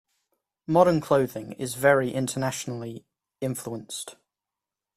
Modern 0.65 0.99
clothing 0.99 1.51
is 1.59 1.75
very 1.75 2.11
internationally 2.11 3.05
influenced. 3.39 4.15